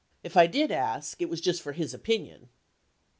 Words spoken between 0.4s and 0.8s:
did